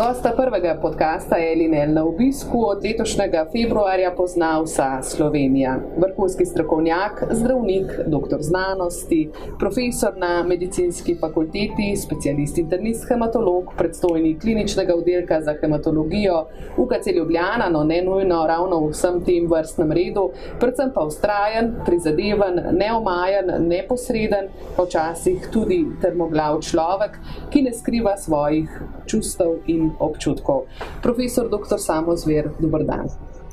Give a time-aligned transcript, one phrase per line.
[0.00, 5.76] Gosta prvega podcasta je Linel na obisku od letošnjega februarja pozna vsa Slovenija.
[5.96, 15.40] Vrhunski strokovnjak, zdravnik, doktor znanosti, profesor na medicinski fakulteti, specialist internist hematolog, predstojnik kliničnega oddelka
[15.40, 16.46] za hematologijo
[16.76, 20.30] UKC Ljubljana, no ne nujno ravno v vsem tem vrstnem redu,
[20.60, 29.58] predvsem pa ustrajen, prizadeven, neomajen, neposreden, počasih tudi termoglav človek, ki ne skriva svojih čustev
[29.66, 30.64] in občutkov.
[31.02, 31.78] Profesor dr.
[31.78, 33.08] Samo Zver, dober dan.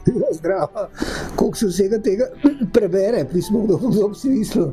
[0.07, 0.87] Ja, zdravo,
[1.35, 2.25] koliko se vsega tega
[2.73, 4.69] prebere, pismo, kdo bo si mislil.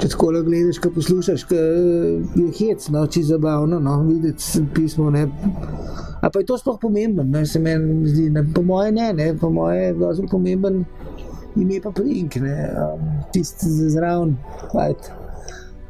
[0.00, 5.10] Če tako le gledaš, kaj poslušaš, kaj je hec, no, či zabavno, no, videti pismo.
[5.14, 5.28] Ne.
[6.20, 9.28] A pa je to sploh pomembno, ne, se meni zdi, ne, po moje ne, ne,
[9.38, 10.82] po moje je zelo pomemben
[11.56, 14.36] ime pa prink, ne, um, tisti zraven,
[14.72, 15.10] fajt.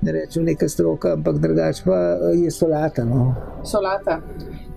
[0.02, 1.97] Ne rečem neka stroka, ampak drugače pa
[2.34, 3.05] je solata.
[3.05, 3.34] No.
[3.64, 4.20] Solata.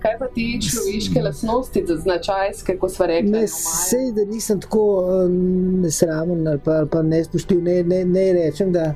[0.00, 3.30] Kaj pa ti človeške lastnosti, značajske, ko smo rekli?
[3.30, 5.34] Ne, sej, da nisem tako um,
[5.82, 7.62] nesramen ali pa, ali pa nespoštljiv.
[7.62, 8.94] Ne, ne, ne rečem, da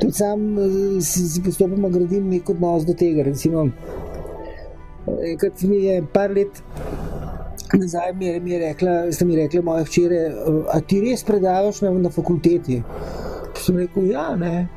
[0.00, 3.24] tudi sam uh, si, si postopoma gradim nek odnos do tega.
[3.30, 3.68] Recimo,
[5.32, 6.62] enkrat mi je par let.
[7.72, 10.20] Nazaj mi je, mi je rekla, ste mi rekli, moja hčera,
[10.70, 12.82] a ti res predavaš na, na fakulteti?
[13.58, 14.68] Sem rekel, ja, ne.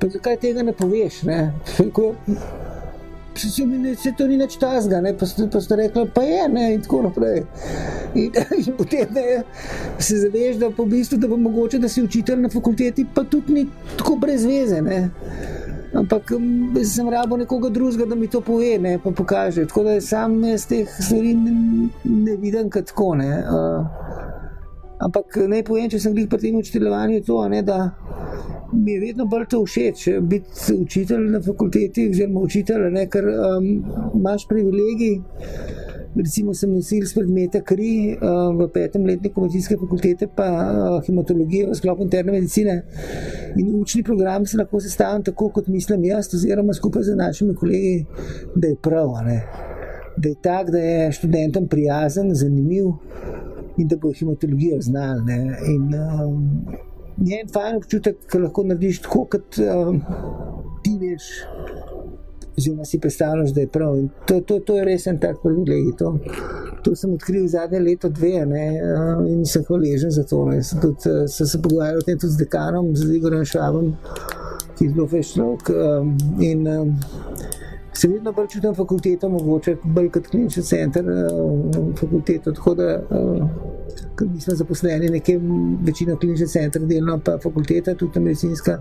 [0.00, 1.22] Pa zakaj tega ne poveš?
[1.22, 1.52] Ne?
[3.36, 6.42] Se mi ne, se to ni več tasga, ne, pa pa ste rekli, pa je,
[6.52, 7.40] ne, in tako naprej.
[8.14, 9.24] In, in potem ne,
[9.98, 13.58] se zaveš, da po bistvu, da bo mogoče, da si učitelj na fakulteti, pa tudi
[13.58, 13.64] ni
[13.98, 15.00] tako brez veze, ne.
[15.94, 16.30] Ampak
[16.84, 19.66] sem rabo nekoga drugega, da mi to pove, ne, pa pokaže.
[19.66, 23.12] Tako da sam jaz teh stvari ne, ne vidim kot tako.
[23.18, 23.86] Uh,
[25.06, 27.78] ampak naj povem, če sem jih pri tem učiteljevanju to, ne, da
[28.72, 33.68] mi je vedno bolj to všeč, biti učitelj na fakulteti, oziroma učitelj, ne, ker um,
[34.14, 35.18] imaš privilegij.
[36.14, 41.74] Recimo, sem nosil predmete kri uh, v petem letniku medicinske fakultete, pa uh, hematologije v
[41.74, 42.76] sklopu interne medicine.
[43.58, 48.04] In učni program se lahko sestavlja tako, kot mislim jaz, oziroma skupaj z našimi kolegi,
[48.54, 49.10] da je prav.
[49.26, 49.40] Ne.
[50.16, 52.92] Da je tak, da je študentom prijazen, zanimiv
[53.78, 55.18] in da bo hematologijo znal.
[55.66, 60.00] In, um, je en fajn občutek, ki lahko narediš tako, kot um,
[60.84, 61.30] ti veš.
[62.54, 63.96] Oziroma si predstavljaš, da je prav.
[64.28, 65.96] To, to, to je res en tak privilegij.
[65.98, 66.12] To,
[66.86, 70.44] to sem odkril zadnje leto, dve, ne, uh, in sem hvaležen za to.
[70.62, 73.90] Sem, tudi, uh, sem se pogovarjal o tem tudi z dekanom, z Igorjem Švabom,
[74.76, 75.74] ki je zelo veščlok.
[75.74, 76.94] Um, in um,
[77.94, 82.52] se vedno bolj čutim fakulteto, mogoče bolj kot klinični center uh, fakulteto.
[82.52, 83.48] Tako da uh,
[84.34, 85.38] mi smo zaposleni, nekaj
[85.82, 88.78] večino kliničnih centrov, delno pa fakulteta, tudi medicinska.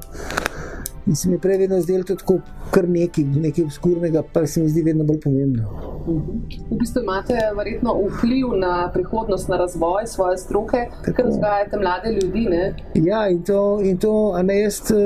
[1.06, 2.38] In se mi prej vedno zdelo tako,
[2.72, 5.69] kar nekaj, nekaj obskurnega, pa se mi zdi vedno bolj pomembno.
[6.08, 12.46] V bistvu imate verjetno vpliv na prihodnost, na razvoj svoje stroke, ker vzgajate mlade ljudi.
[12.50, 12.64] Ne?
[12.96, 15.00] Ja, in to, in to ne jaz uh,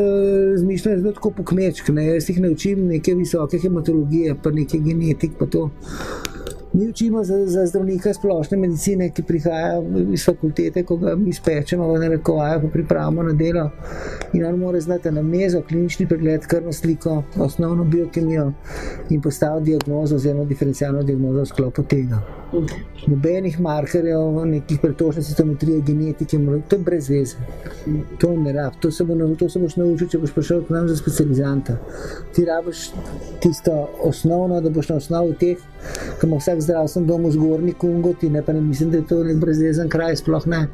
[0.51, 5.45] razmišljam zelo tako pokmečk, ne jaz jih naučim neke visoke hematologije, pa neke genetik, pa
[5.45, 5.69] to.
[6.77, 9.81] Mi učimo za, za zdravnika splošne medicine, ki prihaja
[10.13, 13.69] iz fakultete, ko ga mi spečemo, v narekovaju, ko pripravimo na delo.
[14.33, 18.51] In on mora znati na mezo, klinični pregled, krvno sliko, osnovno biokemijo
[19.09, 22.21] in postaviti diagnozo, oziroma diferencialno diagnozo v sklopu tega.
[23.07, 27.35] Nobenih markerjev, nekih pretočnih citometrij, genetike, to je brez veze.
[28.19, 30.87] To ne rab, to se, bo, to se boš naučil, če boš prišel k nam
[30.87, 31.77] za specializanta.
[32.35, 32.87] Ti rabiš
[33.43, 35.63] tisto osnovno, da boš na osnovi teh,
[36.21, 39.23] ki ima vsak zdravstven dom v zgornji Kungoti, ne pa ne mislim, da je to
[39.27, 40.67] nek brezvezen kraj, sploh ne.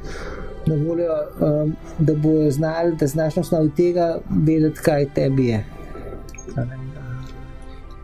[0.66, 5.64] Na voljo, um, da bo znal, da znaš na osnovi tega vedeti, kaj tebi je.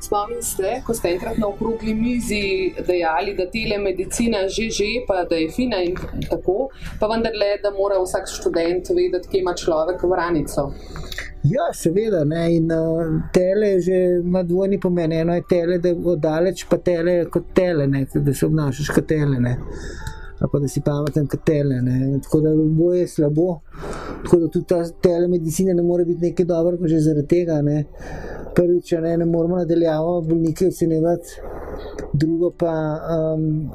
[0.01, 5.35] Spomnim se, ko ste enkrat na okrogli mizi dejali, da telemedicina že že, pa da
[5.35, 5.95] je fina in
[6.29, 6.69] tako,
[6.99, 10.71] pa vendarle, da mora vsak študent vedeti, kje ima človek vranico.
[11.43, 12.23] Ja, seveda.
[12.23, 12.55] Ne.
[12.55, 15.13] In uh, tele že ima dvojni pomen.
[15.13, 19.07] Eno je tele, da je oddaleč, pa tele kot tele, ne, da se obnašaš kot
[19.07, 19.39] tele.
[19.39, 19.57] Ne.
[20.47, 21.81] Pa da si pameten kot tele.
[21.81, 22.19] Ne.
[22.23, 23.59] Tako da bo je slabo.
[24.23, 27.61] Tako da tudi ta telemedicina ne more biti nekaj dobrega, že zaradi tega.
[27.61, 27.83] Ne.
[28.55, 31.41] Prvič, ne, ne moramo nadaljavo bolnike ocenjevati,
[32.13, 32.73] drugo pa.
[33.15, 33.69] Um,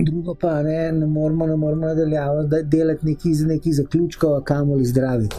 [0.00, 4.84] Drugo pa ne, ne moramo, ne moramo nadaljevati, da delati neki za neki zaključkov, kamoli
[4.84, 5.36] zdraviti.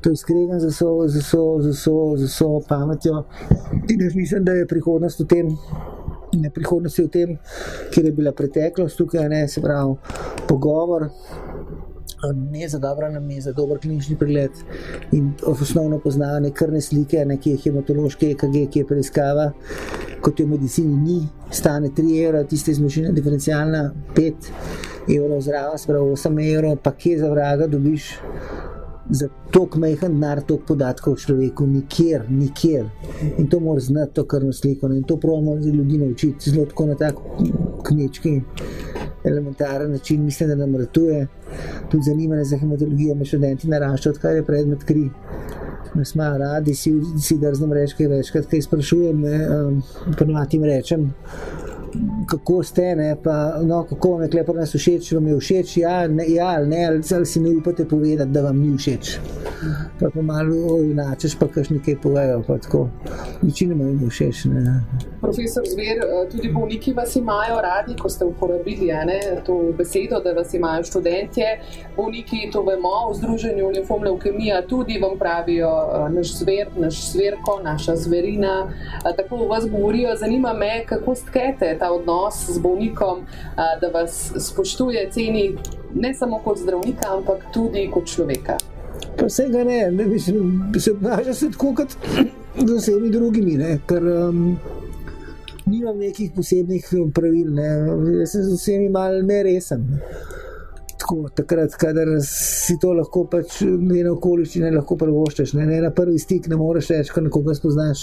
[0.00, 3.24] To je skregan za vso, za vso, za vso pametjo.
[3.88, 5.48] In jaz mislim, da je prihodnost v tem,
[6.32, 7.38] ne prihodnost je v tem,
[7.90, 9.94] kjer je bila preteklost, tukaj ne, se pravi,
[10.48, 11.08] pogovor.
[12.36, 14.50] Ne za dobro, ne za dober klinični pregled
[15.16, 19.46] in osnovno poznavanje krvne slike, nekje hematološke EKG, ki je preiskava,
[20.20, 23.86] kot je v medicini, ni, stane 3 evra, tiste izmešine diferencialna
[24.16, 24.50] 5
[25.16, 28.12] evrov zraven, spravo 8 evrov, pa kje za vraga dobiš
[29.10, 32.86] za tok majhen denar, tok podatkov o človeku, nikjer, nikjer.
[33.38, 34.86] In to moraš znati, to krvno sliko.
[34.86, 37.14] In to pravimo ljudi naučiti, zelo tako na tak
[37.86, 38.40] kmečki,
[39.24, 41.26] elementaren način, mislim, da nam ratuje.
[41.90, 45.08] Tudi zanimanje za hematologijo, me študenti naraščajo, odkar je predmet kri.
[45.94, 49.80] Me smo radi, si, si drznem reči, kaj večkrat, kaj sprašujem, um,
[50.18, 51.08] ponovadi jim rečem,
[52.30, 56.08] kako ste, ne, pa, no, kako vam je klepar nas všeč, vam je všeč, ja,
[56.08, 59.18] ne, ja ne, ali, ali si ne upate povedati, da vam ni všeč.
[60.00, 62.88] Pa pa malo inačeš, pa kaš nekaj povejo, pa tako.
[63.42, 64.44] Večina mi je všeč.
[64.44, 64.80] Ne.
[65.20, 70.32] Profesor Zver, eh, tudi bolniki vas imajo radi, ko ste uporabili ne, to besedo, da
[70.32, 71.46] vas imajo študentje.
[71.96, 77.58] Bolniki to vemo, v Združenju Limfom Leukemija tudi vam pravijo eh, naš zver, naš zverko,
[77.62, 78.70] naša zverina.
[79.04, 83.24] Eh, tako vas govorijo, zanima me, kako stkete ta odnos z bolnikom,
[83.56, 85.54] da vas spoštuje, ceni
[85.94, 88.58] ne samo kot zdravnika, ampak tudi kot človeka.
[89.18, 91.96] Pa vsega ne, ne mislim, se obnaša tako kot
[92.56, 94.58] z vsemi drugimi, ne, ker um,
[95.66, 97.68] nimam nekih posebnih pravil, ne,
[98.20, 99.86] jaz sem z vsemi mal neresen.
[101.00, 105.54] Tako, takrat, kadar si to lahko, pač njene okoliščine lahko prvoščeš.
[105.56, 108.02] Ne, ne na prvi stik ne moreš reči, ko nekoga spoznaš,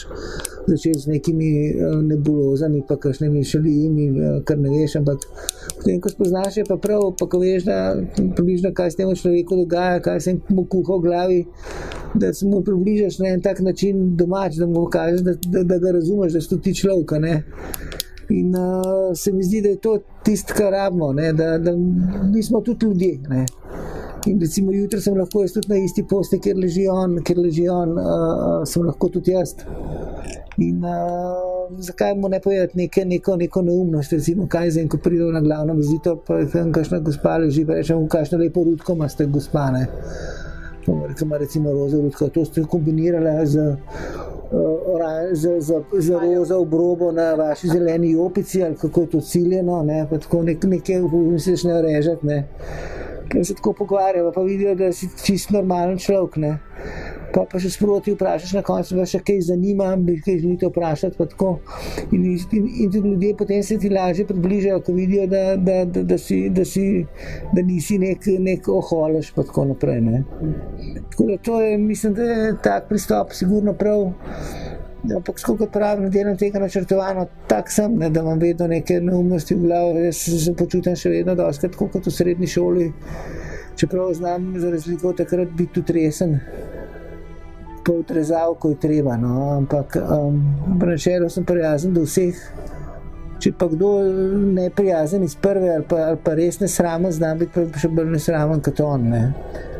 [0.65, 4.97] začeti z nekimi uh, nebulozami, pa kakšnimi šalijimi, uh, kar ne veš.
[5.01, 5.27] Ampak
[5.75, 7.77] potem, ko spoznaš, je pa prav, pa ko veš, da
[8.17, 11.39] približno kaj se temu človeku dogaja, kaj se mu kuha v glavi,
[12.17, 15.79] da se mu približaš na en tak način domač, da mu kažeš, da, da, da
[15.85, 17.13] ga razumeš, da si ti človek.
[18.29, 21.33] In uh, se mi zdi, da je to tisto, kar rabimo, ne?
[21.33, 21.71] da, da
[22.33, 23.19] mi smo tudi ljudje.
[23.29, 23.45] Ne?
[24.25, 27.69] In recimo jutri sem lahko jaz tudi na isti posti, kjer leži on, kjer leži
[27.71, 29.53] on, uh, sem lahko tudi jaz.
[30.57, 35.31] In uh, zakaj mu ne povedati neke, neko, neko neumnost, recimo, kaj zdaj, ko pridem
[35.33, 39.25] na glavno vizito, pa je tam kakšna gospa leži, pa rečem, kakšno lepo rudko imate,
[39.31, 39.87] gospane.
[41.39, 43.75] Recimo, roza rudko, to ste kombinirali z
[45.31, 50.07] za, za, za roza obrobo na vaši zeleni opici, ali kako je to ciljeno, ne,
[50.09, 52.47] pa tako nek, nekaj misliš ne režati, ne.
[53.29, 56.53] Ker se tako pogovarjajo, pa vidijo, da si čist normalen človek, ne.
[57.35, 61.17] Pa pa še sproti vprašaš na koncu, da še kaj zanima, bi kaj želite vprašati,
[61.19, 61.51] pa.
[62.15, 66.03] In, in, in tudi ljudje potem se ti lažje približajo, ko vidijo, da, da, da,
[66.07, 67.05] da, si, da, si,
[67.53, 70.23] da nisi nek, nek oholež, pa tako naprej, ne.
[71.11, 74.11] Tako da to je, mislim, da je tak pristop sigurno prav.
[75.05, 79.67] Ampak, kot pravim, delam tega načrtovano, tako sem, ne, da imam vedno neke neumnosti v
[79.67, 82.87] glavi, jaz se počutim še vedno doskrat, kot v srednji šoli.
[83.77, 86.39] Čeprav znam za razliko takrat biti tudi resen,
[87.85, 89.17] pa utrezal, ko je treba.
[89.21, 89.51] No.
[89.57, 90.41] Ampak um,
[90.81, 92.41] načelo sem prijazen do vseh.
[93.37, 93.91] Če pa kdo
[94.57, 98.15] ne prijazen iz prve ali pa, ali pa res ne sramen, znam biti še bolj
[98.15, 99.05] nesramen kot on.
[99.13, 99.21] Ne.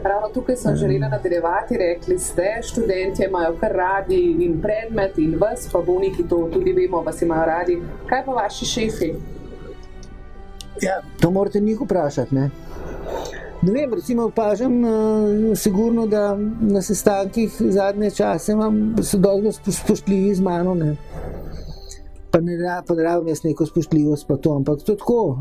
[0.08, 0.76] Ravno tukaj sem mm.
[0.76, 1.78] želela nadaljevati.
[1.78, 7.02] Rekli ste, študenti imajo kar radi in predmet, in vas, pa bolniki to tudi vemo,
[7.02, 7.82] vas imajo radi.
[8.10, 9.14] Kaj pa vaši šefi?
[10.82, 12.36] Ja, to morate njih vprašati.
[12.36, 12.50] Ne?
[13.62, 20.36] Ne vem, recimo, opažam, uh, sigurno, da na sestankih zadnje čase imam, so dolgo spoštljivi
[20.36, 20.76] z mano.
[20.76, 20.96] Ne?
[22.32, 22.58] Pa ne
[23.04, 25.40] rabim jaz neko spoštljivost, pa to, ampak to tako.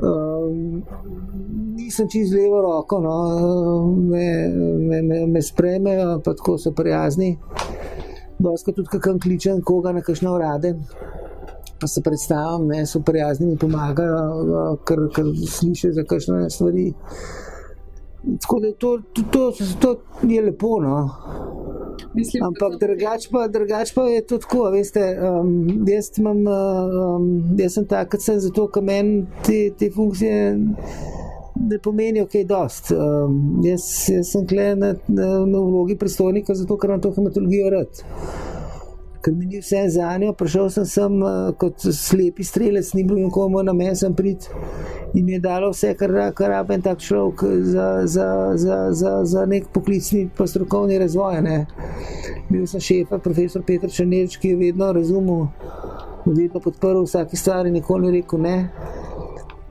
[0.00, 0.82] Um,
[1.84, 3.16] nisem čez levo roko, no,
[4.10, 4.48] me,
[4.88, 7.36] me, me, me spremejo, pa tako so prijazni.
[8.38, 10.74] Doska tudi, kakam kličem koga na kakšne urade,
[11.80, 16.92] pa se predstavljam, ne, so prijazni in pomagajo, ker, ker slišijo za kakšne stvari.
[18.40, 19.96] Tako da to, to, to, to
[20.28, 20.78] je lepo.
[20.80, 21.10] No.
[22.14, 27.76] Mislim, Ampak drugače pa, drugač pa je to tako, veste, um, jaz, imam, um, jaz
[27.76, 30.40] sem tak, kot sem zato, ker meni te, te funkcije
[31.54, 32.90] ne pomenijo kaj dost.
[32.90, 37.70] Um, jaz, jaz sem kle na, na, na vlogi predstojnika, zato ker imam to hematologijo
[37.70, 38.04] rad.
[39.24, 40.32] ker mi ni vse za njo.
[40.32, 44.48] Prišel sem sem uh, kot slepi strelec, ni bil nikomu na meni, sem prid
[45.14, 49.46] in mi je dalo vse, kar, kar raben tak človek za, za, za, za, za
[49.46, 51.40] nek poklicni pa strokovni razvoj.
[51.42, 51.58] Ne.
[52.50, 55.46] Bil sem šefa, profesor Petr Črnelič, ki je vedno razumel,
[56.26, 58.56] vedno podprl vsake stvari, nikoli ni rekel ne.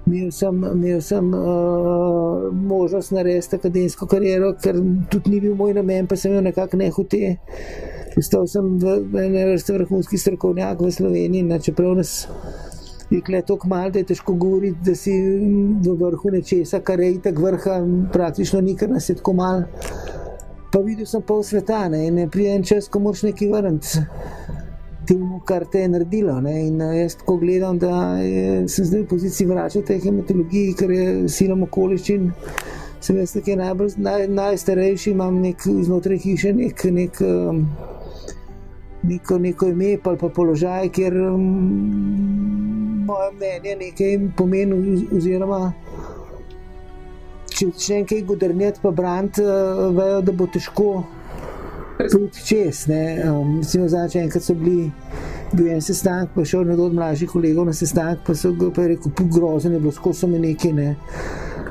[0.06, 4.76] Imel sem, imel sem uh, možnost narediti akademsko kariero, ker
[5.12, 7.38] tudi ni bil moj namen, pa sem jo nekako ne hotel.
[8.14, 12.28] Postal sem v eni vrsti vrhunski strokovnjak v Sloveniji, na, čeprav nas
[13.10, 15.12] je tako malo, da je težko govoriti, da si
[15.86, 17.80] v vrhu nečesa, kar je itak vrha,
[18.14, 19.64] praktično ni, ker nas je tako malo.
[20.74, 22.08] Pa videl sem pol sveta ne?
[22.08, 24.06] in prijem čas, ko moraš nekaj vrniti.
[25.08, 26.42] Temu, kar te je naredilo.
[26.42, 26.68] Ne?
[26.68, 31.66] In jaz tako gledam, da je, sem zdaj v poziciji vračati hematologiji, ker je silom
[31.68, 32.30] okoliščin.
[33.04, 37.66] Sem jaz nekaj najbolj, naj, najstarejši, imam nek, znotraj hiše nek, nek, um,
[39.04, 41.50] neko, neko ime ali pa položaj, kjer um,
[43.08, 45.02] moje mnenje nekaj pomeni.
[45.18, 45.74] Oziroma,
[47.52, 50.88] če če nekaj godrnjati, pa braniti, uh, vejo, da bo težko
[51.98, 52.88] priti čez.
[52.88, 54.92] Um, mislim, da enkrat so bili.
[55.54, 58.88] Bil je en sestanek, pa šel nekdo od mlajših kolegov na sestanek, pa so ga
[58.88, 60.96] rekel, grozen je bilo, skozi so me nekaj ne,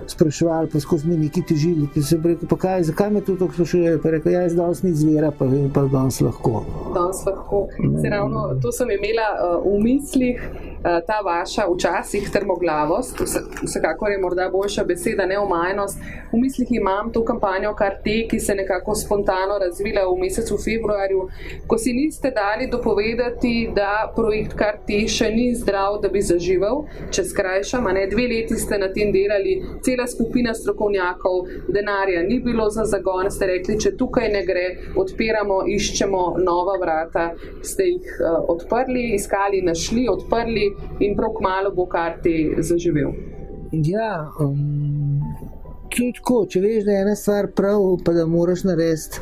[0.06, 1.88] spraševali, pa skozi me nekaj težili.
[1.94, 3.98] Pa se rekel, pa kaj, zakaj me to tako sprašujejo?
[4.02, 6.62] Pa rekel, jaz danes ni zvera, pa, pa danes lahko.
[6.94, 7.66] Danes lahko.
[8.02, 10.46] Se ravno to sem imela uh, v mislih.
[10.84, 13.20] Eh, ta vaša včasih trmoglavost,
[13.62, 15.98] vsekakor je morda boljša beseda, neomajnost.
[16.32, 21.28] V mislih imam to kampanjo kar te, ki se nekako spontano razvila v mesecu februarju,
[21.66, 26.82] ko si niste dali dopovedati, da projekt kar te še ni zdrav, da bi zaživel,
[27.14, 27.86] če skrajšam.
[27.94, 29.54] Ne, dve leti ste na tem delali,
[29.86, 34.66] cela skupina strokovnjakov, denarja ni bilo za zagon, ste rekli, če tukaj ne gre,
[34.98, 37.30] odpiramo, iščemo nova vrata.
[37.62, 43.12] Ste jih uh, odprli, iskali, našli, odprli in prav kmalo bo kar ti zaživel.
[43.72, 45.22] Ja, um,
[45.92, 49.20] tako, če veš, da je ena stvar prav, pa da moraš narediti,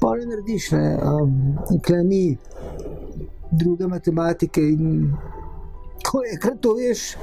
[0.00, 2.24] pa ne narediš, ne, um, kaj ni
[3.50, 4.60] druge matematike.
[4.74, 5.12] In,
[6.04, 7.14] ko je kar to veš.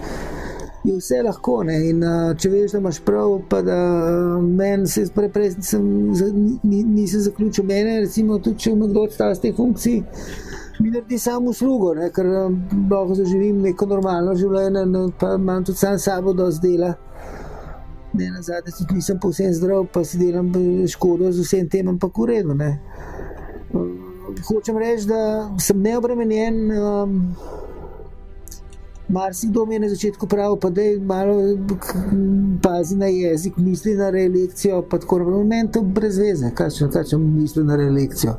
[0.88, 1.60] Je vse lahko.
[1.70, 5.89] In, uh, če veš, da imaš prav, pa da uh, meni se prej, prej nisem,
[6.63, 10.03] nisem zaključil, meni, recimo, tudi če me kdo odstavi z te funkcije
[10.80, 12.56] mi naredi samo uslugo, ne, ker um,
[12.92, 16.94] lahko zaživim neko normalno življenje, no, pa imam tudi sam sabo dosti dela.
[18.14, 20.50] Ne, na zadnje tudi nisem povsem zdrav, pa si delam
[20.88, 22.56] škodo z vsem tem, ampak v redu.
[22.58, 22.72] Ne.
[24.48, 25.22] Hočem reči, da
[25.62, 26.64] sem neobremenjen.
[26.74, 27.20] Um,
[29.10, 31.58] Mar si kdo mi je na začetku pravil, pa da je malo
[32.62, 35.44] pazi na jezik, misli na reelekcijo, pa tako naprej.
[35.44, 38.36] Meni to brez veze, kaj če, kaj če misli na reelekcijo.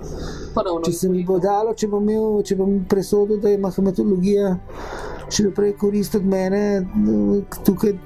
[0.86, 4.54] Če se mi bo dalo, če bom, imel, če bom presodil, da ima hematologija
[5.30, 6.62] še naprej korist od mene,
[7.66, 7.96] tukaj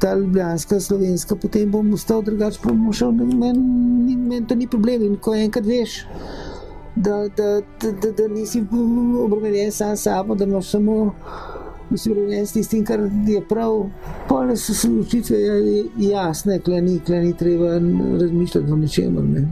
[0.00, 5.04] ta ljubljanska, slovenska, potem bom ostal drugače, pa bom šel, meni men to ni problem.
[5.04, 6.04] In ko enkrat veš,
[6.96, 8.62] da, da, da, da, da nisi
[9.24, 11.12] obremenjen sam s sabo, da imaš samo
[11.90, 13.90] usmerjen s tistim, kar je prav.
[14.28, 15.36] Polne so se odločitve
[15.98, 17.72] jasne, kleni, kleni treba
[18.20, 19.24] razmišljati o ničemer.
[19.24, 19.48] Ne.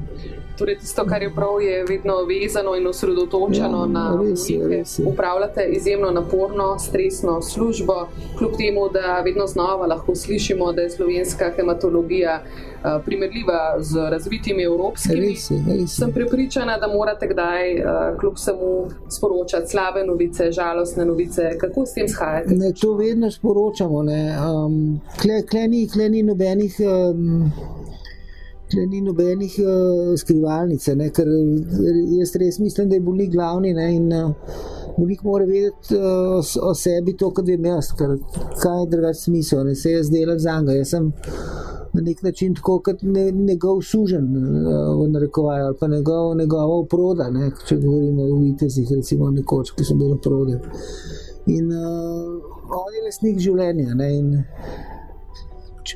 [0.58, 5.10] Torej, tisto, kar je prav, je vedno vezano in osredotočeno ja, na to.
[5.10, 11.50] Upravljate izjemno naporno, stresno službo, kljub temu, da vedno znova lahko slišimo, da je slovenska
[11.56, 15.20] hematologija uh, primerljiva z razvitimi evropskimi.
[15.20, 15.86] Res je, res je.
[15.86, 21.58] Sem prepričana, da morate kdaj, uh, kljub samo, sporočati slabe novice, žalostne novice.
[21.60, 22.54] Kako s tem shajate?
[22.54, 23.98] Ne, to vedno sporočamo.
[23.98, 26.76] Um, kle, kle, ni, kle ni nobenih.
[26.80, 27.52] Um,
[28.68, 31.28] Tle ni nobenih uh, skrivalnic, ne, ker
[32.18, 34.58] jaz res mislim, da je bolnik glavni ne, in uh,
[34.98, 38.18] bolnik mora vedeti uh, o sebi to, kar vem jaz, ker
[38.60, 40.76] kaj je drugače smisel, ne se jaz delam za njega.
[40.82, 41.08] Jaz sem
[41.94, 46.78] na nek način tako kot ne, njegov sužen, uh, v narekovaj, ali pa njegov, njegova
[46.82, 50.60] oproda, ne, če govorimo o vitezih, recimo nekoč, ki so bili oprode.
[51.56, 52.36] In uh,
[52.68, 53.96] on je lasnik življenja.
[53.96, 54.32] Ne, in,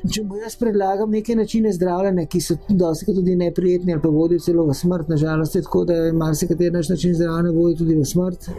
[0.01, 4.41] če mu jaz predlagam neke načine zdravljenja, ki so dosti tudi neprijetni ali pa vodijo
[4.43, 8.49] celo v smrt, nažalost je tako, da marsikateri naš način zdravljenja vodi tudi v smrt.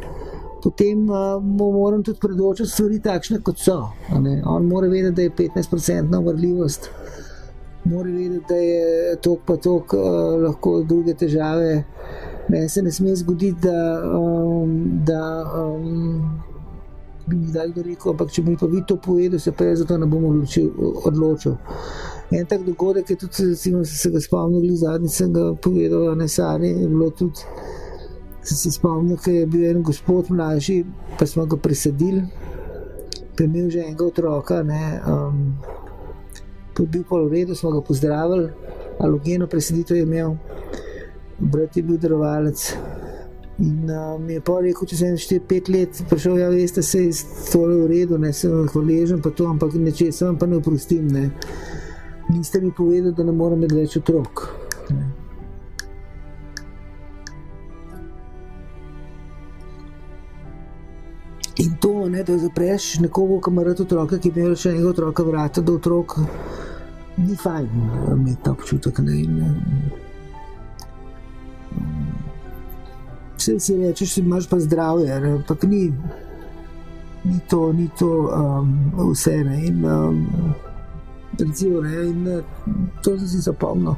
[0.64, 3.82] Potem uh, moram tudi predočiti stvari takšne, kot so.
[4.14, 6.88] On mora vedeti, da je 15% vrljivost,
[7.84, 10.08] mora vedeti, da je tok pa tok uh,
[10.46, 11.84] lahko druge težave.
[12.48, 14.74] Meni se ne sme zgoditi, da, um,
[15.04, 15.20] da
[15.60, 16.42] um,
[17.26, 19.86] bi mi dal rekel, ampak če bi pa vi to povedal, se pa jaz za
[19.88, 20.24] to ne bom
[21.08, 21.56] odločil.
[22.30, 26.68] En tak dogodek je tudi, recimo, se ga spomnil, zadnji sem ga povedal, ne sari,
[26.82, 27.40] je bilo tudi
[28.44, 30.84] Sem se spomnil, da je bil en gospod mlajši,
[31.18, 32.26] pa smo ga presadili,
[33.36, 34.62] pa je imel že enega otroka.
[34.62, 35.56] Ne, um,
[36.76, 38.50] pa je bil pol v redu, smo ga pozdravili,
[39.00, 40.36] alogeno presaditev je imel,
[41.38, 42.76] brat je bil darovalec.
[43.58, 47.12] In uh, mi je pa rekel, če sem 4-5 let prišel, ja, veste, se je
[47.52, 51.06] tole v redu, ne sem hvaležen, pa to, ampak nečesa vam pa ne oprostim.
[51.06, 51.28] Ne.
[52.32, 54.48] Niste mi povedali, da ne morem imeti več otrok.
[54.90, 55.06] Ne.
[61.62, 65.22] In to, ne, da zapreš nekoga, ki ima rad otroka, ki ima še enega otroka,
[65.22, 66.16] vrata do otrok,
[67.22, 67.70] ni fajn
[68.16, 68.98] imeti ta občutek.
[69.06, 70.02] Ne, in,
[73.44, 75.92] Vse si rečeš, da imaš pa zdravje, ampak ni,
[77.24, 79.36] ni to, ni to um, vse.
[79.44, 80.26] Ne, in, um,
[81.40, 82.42] recimo, ne, in
[83.04, 83.94] to sem si zapomnil.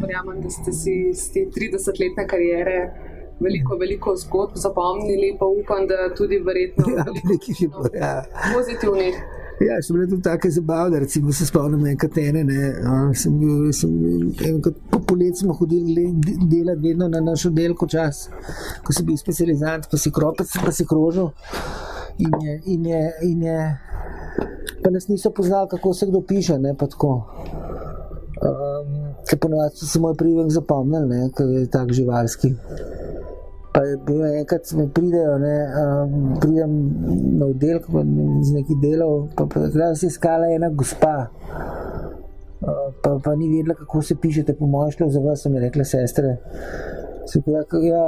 [0.00, 2.76] Verjamem, da ste si iz te 30-letne kariere
[3.40, 7.88] veliko, veliko zgodb zapomnili, pa upam, da tudi verjetno Ja, nekaj je bilo.
[7.94, 8.24] Ja.
[8.52, 9.16] pozitivnih.
[9.60, 12.44] Ja, so bile tudi tako zabavne, recimo se spomnim enkrat ene.
[12.44, 16.12] Ne, a, sem bil, sem bil, enkrat po poletju smo hodili
[16.50, 18.28] delati vedno na naš oddelek čas,
[18.86, 21.32] ko sem bil specializant, pa si kropec, pa si krožil.
[22.18, 23.58] In je, in je, in je,
[24.84, 27.12] pa nas niso poznali, kako se kdo piše, ne pa tako.
[28.38, 28.94] Um,
[29.26, 32.54] ker ponovadi so se moj primek zapomnili, ne, ker je tak živalski.
[33.72, 36.76] Pa je bilo enkrat, ko pridejo, ne, um, pridem
[37.38, 37.88] na oddelek
[38.42, 41.28] z nekih delov, pa, pa takrat se je iskala ena gospa.
[42.58, 45.60] Uh, pa, pa ni vedela, kako se pišete, po mojem šlo za vas, so mi
[45.60, 46.38] rekle sestre.
[47.28, 48.02] Se pa, ja,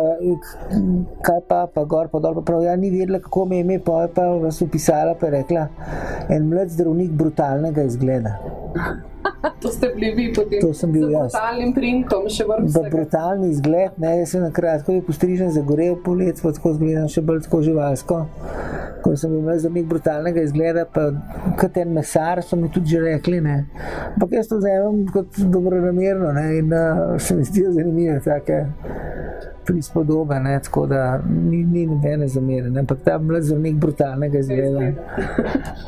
[1.22, 4.02] kaj pa, pa gor, pa dol, pa prav, ja, ni vedela, kako me ime, pa
[4.02, 5.68] je pa vas upisala, pa je rekla,
[6.32, 8.38] en mlad zdravnik brutalnega izgleda.
[9.60, 10.60] To ste bili vi potem.
[10.60, 11.32] To sem bil z jaz.
[11.32, 12.90] brutalnim printom, še vrh Da, vsega.
[12.90, 17.20] brutalni izgled, ne, jaz sem na kratko bil postrižen, zagorel polet, pa tako zgledam še
[17.22, 18.20] bolj tako živalsko.
[19.00, 21.06] Ko sem bil za nek brutalnega izgleda, pa
[21.60, 23.40] kot en mesar, so mi tudi že rekli.
[23.40, 23.58] Ne.
[24.14, 28.64] Ampak jaz to vzamem kot dobronamerno ne, in uh, se mi zdijo zanimive take
[29.66, 32.70] prispodobe, ne, tako da ni, ni nobene zamere.
[32.70, 32.80] Ne.
[32.80, 34.94] Ampak ta mlad zdravnik brutalnega izgleda je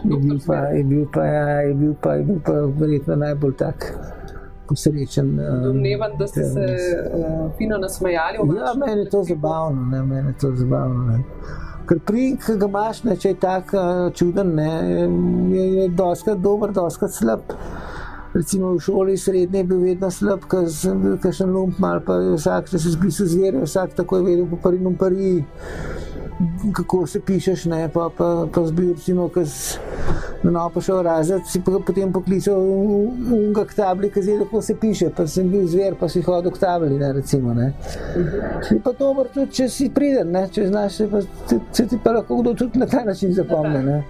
[0.04, 3.92] bil pa, je bil pa, ja, je bil pa, je bil pa verjetno najbolj tak.
[4.68, 5.26] Posrečen.
[5.40, 8.38] um, Domnevam, da ste se uh, fino nasmejali.
[8.56, 11.04] Ja, meni je to zabavno, ne, meni je to zabavno.
[11.04, 11.18] Ne.
[11.88, 14.70] Ker pri, ki ga imaš, ne, če je tako uh, čuden, ne,
[15.56, 17.40] je, je doskrat dober, doskrat slab.
[18.32, 22.16] Recimo v šoli srednje je bil vedno slab, ker sem bil kakšen lump, mal pa
[22.16, 25.32] vsak, če se spisal zver, vsak tako je vedel po in prvi,
[26.72, 29.46] kako se pišeš, ne, pa, pa, pa zbil, recimo, ker
[30.42, 32.58] na novo šel razred, si pa potem poklical
[33.32, 36.50] unga k tabli, ki zve, kako se piše, pa sem bil zver, pa si hodil
[36.50, 37.72] k tabli, ne, recimo, ne.
[38.68, 41.98] Si pa dober tudi, če si priden, ne, če znaš, se, pa, se, se ti
[42.04, 44.02] pa lahko kdo tudi na ta način zapomne, ne.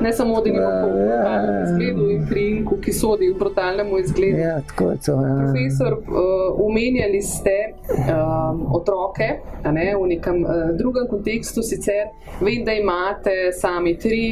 [0.00, 1.62] Ne samo, da imamo po Ja, ja, brutalnem ja.
[1.62, 4.38] izgledu in prinku, ki sodi v brutalnemu izgledu.
[4.38, 5.36] Ja, tako je to, ja.
[5.44, 7.56] Profesor, uh, omenjali ste
[7.88, 9.28] um, otroke
[9.62, 11.62] a ne, v nekem uh, drugem kontekstu.
[11.68, 12.08] Sicer
[12.40, 14.22] vem, da imate sami tri,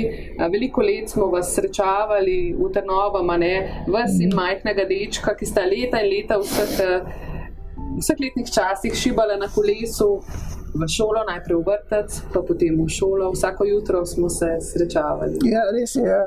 [0.52, 3.54] veliko let smo vas srečavali v Trnovem, a ne,
[3.88, 6.76] vas in majhnega dečka, ki sta leta in leta vseh,
[8.00, 10.16] vseh letnih časih šibala na kolesu.
[10.76, 13.30] V šolo, najprej v vrtec, pa potem v šolo.
[13.32, 15.40] Vsako jutro smo se srečavali.
[15.48, 16.04] Ja, res je.
[16.04, 16.26] Ja.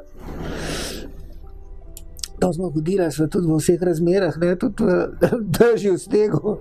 [2.39, 5.09] To smo hodili, smo tudi v vseh razmerah, ne, tudi v
[5.59, 6.57] držju, snegu,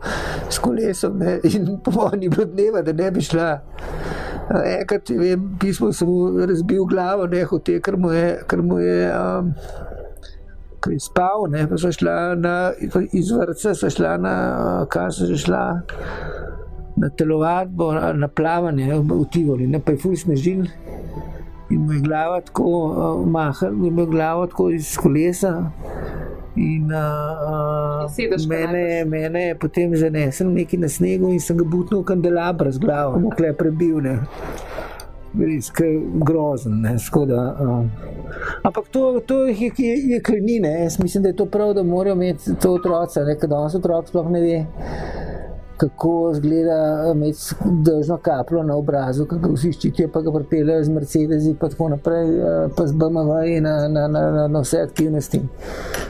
[0.51, 1.19] s kolesom.
[1.19, 3.61] Ne, in po mojem ni bilo dneva, da ne bi šla.
[4.49, 8.97] Enkrat, vem, pismo sem mu razbil glavo, ne hote, ker mu je, ker mu je,
[9.13, 9.51] um,
[10.81, 12.55] ker je spal, ne, pa so šla na,
[13.13, 14.35] iz vrtca, so šla na,
[14.89, 15.63] kam so že šla,
[16.97, 20.65] na telovadbo, na plavanje v Tivoli, ne, pa je ful snežil.
[21.69, 25.69] In mu je glava tako uh, mahal, mu je glava tako iz kolesa.
[26.59, 28.09] In uh,
[28.49, 32.73] mene, je- mene je potem zanesel neki na snegu in sem ga butnil v kandelabra
[32.75, 34.01] z glavo, mu kle prebil.
[34.03, 34.16] Ne.
[35.38, 35.87] Res ke
[36.25, 36.81] grozen.
[36.83, 36.97] Ne,
[37.29, 37.85] da, uh.
[38.64, 40.73] Ampak to, to je, je, je klenine.
[40.83, 44.31] Jaz mislim, da je to prav, da morajo imeti to otroci, ker danes otrok sploh
[44.31, 44.59] ne ve
[45.79, 51.55] kako izgleda imeti držno kapljo na obrazu, ga vsi ščitijo, pa ga pripeljejo z Mercedesi,
[51.61, 52.33] pa tako naprej,
[52.77, 55.41] pa z BMW na, na, na, na, na vse aktivnosti.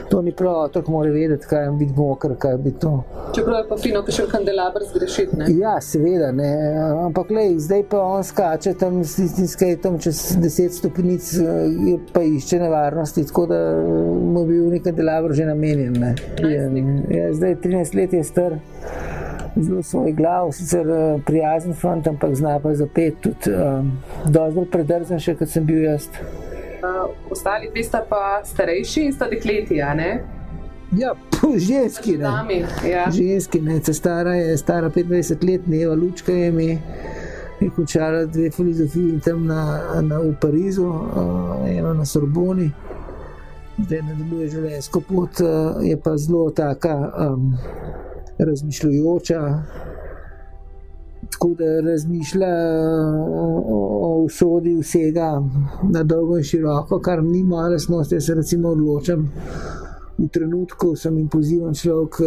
[0.09, 3.03] To ni prav, otrok mora vedeti, kaj je biti moker, kaj je biti to.
[3.35, 5.37] Čeprav je pa fino, da še kandelabr zgrešiti.
[5.37, 5.51] ne.
[5.59, 6.49] Ja, seveda, ne.
[7.05, 11.29] ampak lej, zdaj pa on skače tam s tistim skatom čez 10 stopnic,
[12.13, 15.93] pa išče nevarnosti, tako da mu je bil nekaj delabr že namenjen.
[16.01, 16.15] Ne.
[16.41, 16.65] Je,
[17.13, 18.57] ja, zdaj 13 let je star.
[19.63, 23.91] Zelo svoj glav, sicer uh, prijazen fant, ampak zna pa zapet tudi um,
[24.25, 26.09] dovolj predrzen, še kot sem bil jaz.
[26.79, 30.11] Uh, ostali dve sta pa starejši in sta dekleti, a ne?
[30.95, 31.13] Ja,
[31.67, 32.17] ženski.
[32.17, 32.23] Ne.
[32.23, 33.09] Nami, ja.
[33.11, 36.69] Ženski, ne, stara je stara 25 let, ne, lučka je mi.
[37.59, 42.69] Je končala dve filozofiji tam na, na, v Parizu, uh, eno na Sorboni,
[43.83, 46.95] zdaj nadaljuje življenjsko pot, uh, je pa zelo taka.
[47.19, 47.51] Um,
[48.39, 49.63] razmišljujoča.
[51.31, 52.47] Tako da razmišlja
[54.01, 55.41] o usodi vsega
[55.91, 58.11] na dolgo in široko, kar ni moja resnost.
[58.11, 59.31] Jaz se recimo odločam
[60.17, 62.19] v trenutku, sem impulziven človek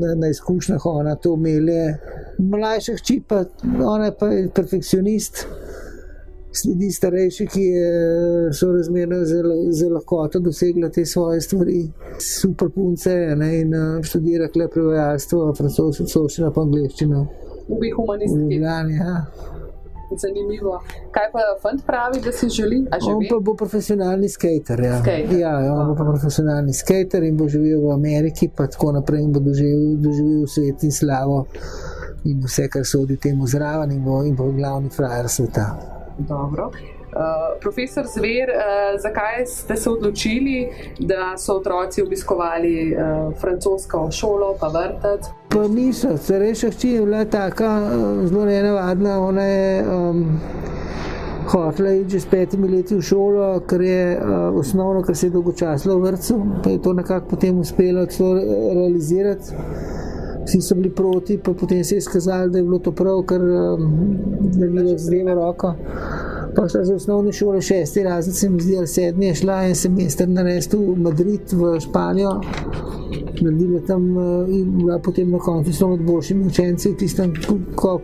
[0.00, 1.96] na, na izkušnjah, ona to melje.
[2.38, 3.44] Mlajša hči pa,
[3.84, 5.46] ona je pa perfekcionist
[6.56, 7.90] sledi starejši, ki je
[8.52, 11.82] sorazmerno zelo lahko dosegla te svoje stvari.
[12.20, 17.26] Super punce ne, in študira kle prevajalstvo, francosko, pa angliščino.
[17.68, 18.60] Ubi humanistiki.
[18.60, 19.26] Ja.
[20.20, 20.80] Zanimivo.
[21.10, 22.84] Kaj pa fant pravi, da si želi?
[23.08, 24.80] On pa bo profesionalni skater.
[24.80, 25.38] Ja, skater.
[25.38, 29.32] ja on bo pa profesionalni skater in bo živel v Ameriki, pa tako naprej in
[29.34, 31.44] bo doživel, doživel svet in slavo
[32.24, 35.95] in vse, kar sodi temu zraven in bo, in bo glavni frajer sveta.
[36.18, 36.70] Dobro.
[37.16, 44.56] Uh, profesor Zver, uh, zakaj ste se odločili, da so otroci obiskovali uh, francosko šolo,
[44.60, 45.28] pa vrtec?
[45.48, 47.80] Pa niso, starejša hči je bila taka
[48.24, 49.20] zelo nenavadna.
[49.20, 50.40] Ona je um,
[51.48, 55.30] hotela iti že s petimi leti v šolo, kar je uh, osnovno, kar se je
[55.30, 58.06] dolgočasilo v vrtu, pa je to nekako potem uspelo
[58.74, 59.52] realizirati.
[60.46, 63.42] Vsi so bili proti, pa potem se je izkazalo, da je bilo to prav, ker
[64.60, 65.74] je bilo z levo roko.
[66.56, 70.28] Pa šla za osnovne šole, šesti razred, se mi zdi, ali sedmi šla en semester
[70.28, 72.40] na restu v Madrid, v Španijo.
[73.42, 77.34] Naredila tam eh, in bila potem na koncu s med boljšimi učenci v tistem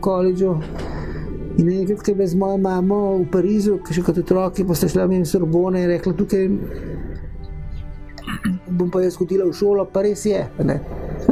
[0.00, 0.56] koledžu.
[1.58, 4.74] In enkrat, ko je bila z mojo mamo v Parizu, ki še kot otroki, pa
[4.74, 6.48] sta šla mi in Sorbone in rekla, tukaj
[8.70, 10.40] bom pa jaz hodila v šolo, pa res je.
[10.64, 10.80] Ne?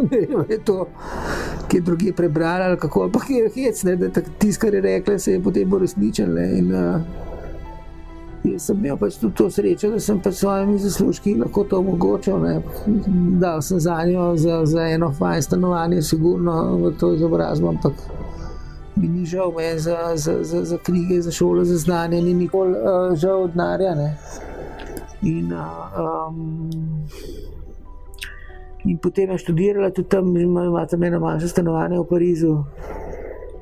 [0.53, 0.87] je to,
[1.69, 4.09] ki je drugi prebral, ali kako pa je hec, ne, da
[4.39, 6.35] tisto, kar je rekla, se je potem uresničilo.
[6.35, 7.03] Uh,
[8.45, 11.79] jaz sem imel pač tudi to srečo, da sem pa s svojimi zaslužki lahko to
[11.79, 12.47] omogočil.
[13.41, 17.93] Dal sem za njo, za, za eno fajn stanovanje, sigurno v to izobrazbo, ampak
[18.97, 22.73] mi ni žal me za, za, za, za knjige, za šole, za znanje, ni nikoli
[22.73, 23.95] uh, žal od denarja.
[25.23, 26.71] In uh, um,
[28.85, 32.55] In potem je študirala tudi tam, ima tam eno manjše stanovanje v Parizu,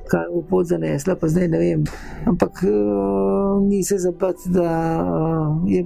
[0.07, 1.83] kaj bo pot zanesla, pa zdaj ne vem.
[2.25, 4.69] Ampak uh, ni se zabati, da
[5.03, 5.85] uh, je,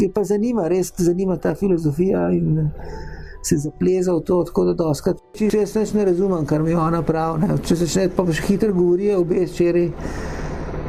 [0.00, 2.70] je pa zanima, res zanima ta filozofija in
[3.42, 5.20] se zapleza v to, tako da doskrat.
[5.34, 8.72] Če jaz več ne razumem, kar mi ona pravi, če se še pa še hitro
[8.76, 9.88] govorijo obe včeri.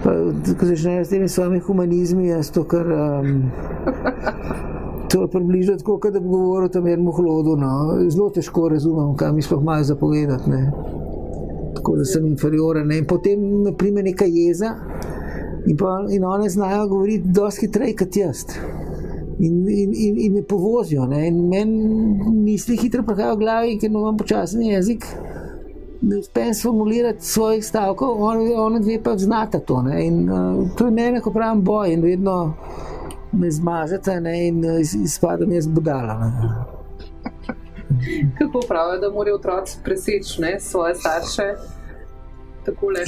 [0.01, 0.15] Pa,
[0.57, 2.89] ko začnejo s temi svojimi humanizmi, jaz to kar.
[2.89, 4.69] Um,
[5.11, 7.55] To je približno tako, kot da bi govoril o tem enem hlodu.
[7.59, 7.71] No.
[8.09, 10.49] Zelo težko razumem, kaj mi sploh imajo zapovedati.
[10.49, 10.71] Ne.
[11.75, 12.91] Tako da sem inferioren.
[12.91, 13.39] In potem
[13.77, 14.75] prime neka jeza
[15.65, 18.45] in, pa, in one znajo govoriti dosti hitreje kot jaz.
[19.39, 21.05] In, in, in, in me povozijo.
[21.05, 21.27] Ne.
[21.27, 25.05] In meni misli hitro prihajajo v glavi, ker imam počasen jezik.
[26.01, 28.23] Ne uspem formulirati svojih stavkov,
[28.57, 29.81] oni dve pa znata to.
[29.81, 30.05] Ne.
[30.07, 32.53] In uh, to je ne neko pravim boj in vedno
[33.31, 36.31] me zmažete ne, in eh, izpadem jaz budala.
[38.37, 41.43] Kako pravijo, da morajo otroci preseči ne, svoje starše?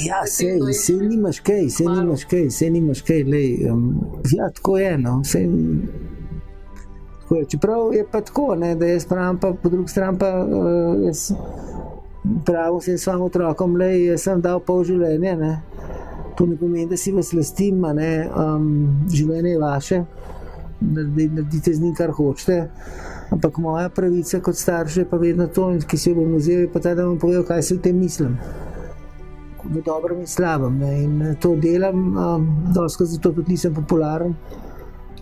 [0.06, 2.00] Ja, se, se nimaš kaj, se malo.
[2.00, 3.22] nimaš kaj, se nimaš kaj.
[3.22, 4.00] Lej, um,
[4.32, 4.98] ja, tako je.
[4.98, 5.48] No, se,
[7.22, 7.44] tako je.
[7.44, 11.32] Čeprav je pa tako, ne, da jaz pravim, pa po drugi strani pa uh, jaz
[12.46, 15.36] pravim vsem svojim otrokom, da sem dal pol življenja.
[15.36, 15.62] Ne.
[16.36, 18.70] To ne pomeni, da si vas lastim, ne, um,
[19.12, 20.00] življenje je vaše,
[20.80, 22.58] naredite z njim, kar hočete.
[23.34, 26.82] Ampak moja pravica kot starš je pa vedno to, ki si jo bom vzel, pa
[26.82, 28.36] ta, da vam povem, kaj si v tem mislim.
[29.64, 30.76] V dobrem in slabem.
[30.78, 30.92] Ne.
[31.02, 34.34] In eh, to delam, um, doskrat zato tudi nisem popularen.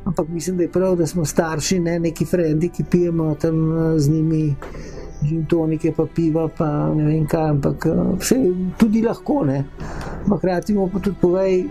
[0.05, 3.99] Ampak mislim, da je prav, da smo starši, ne neki frendi, ki pijemo tam uh,
[3.99, 4.57] z njimi
[5.31, 8.39] in tonike, pa piva, pa ne vem kaj, ampak eh, vse
[8.79, 9.43] tudi lahko.
[10.27, 11.65] Hkrati mu pa tudi povej,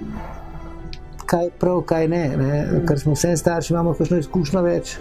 [1.25, 2.81] kaj je prav, kaj ne, ne.
[2.87, 4.97] ker smo vse starši, imamo kakšno izkušnjo več.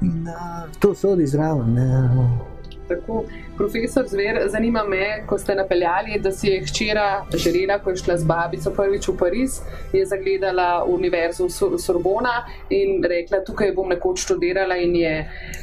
[0.00, 1.74] In uh, to sodi zraven.
[1.74, 2.59] Ne.
[2.90, 3.24] Tako,
[3.56, 8.16] profesor Zver, zanima me, ko ste napeljali, da si je hčera želela, ko je šla
[8.18, 9.60] z babico prvič v Pariz,
[9.92, 11.46] je zagledala univerzo
[11.78, 12.34] Sorbona
[12.70, 15.14] in rekla, tukaj bom nekoč študirala in je.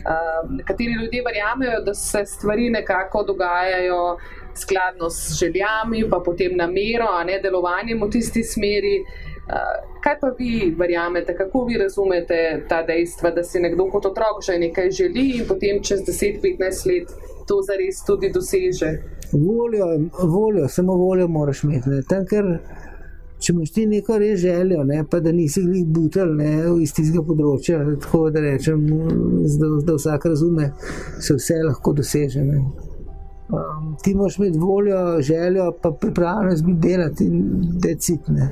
[0.08, 4.18] Uh, nekateri ljudje verjamejo, da se stvari nekako dogajajo
[4.56, 9.02] skladno s željami, pa potem namero, a ne delovanjem v tisti smeri.
[9.02, 9.27] Uh,
[10.04, 14.60] kaj pa vi verjamete, kako vi razumete ta dejstva, da si nekdo kot otrok že
[14.60, 17.08] nekaj želi in potem čez 10-15 let
[17.48, 18.92] to zares tudi doseže?
[19.32, 19.86] Voljo,
[20.24, 21.90] voljo samo voljo moraš imeti.
[22.10, 22.46] Tam, ker,
[23.40, 26.34] če imaš ti neko res željo, ne, pa da nisi jih butel
[26.82, 30.72] iz tistega področja, tako da rečem, da, da vsak razume,
[31.20, 32.44] se vse lahko doseže.
[32.44, 32.64] Ne.
[33.48, 37.44] Um, ti moraš imeti voljo, željo, pa pripravljenost biti delati in
[37.84, 38.52] decitne.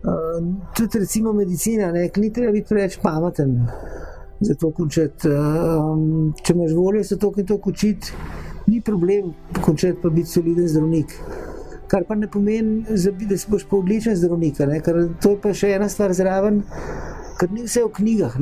[0.00, 3.66] Uh, tudi recimo medicina, ne, ni treba biti preveč pameten.
[4.40, 8.12] Zato končati, um, če imaš voljo se to in to učiti,
[8.66, 11.12] ni problem, končati pa biti soliden zdravnik.
[11.86, 12.84] Kar pa ne pomeni,
[13.28, 16.62] da si boš pa odličen zdravnik, ker to je pa še ena stvar zraven,
[17.36, 18.40] ker ni vse v knjigah.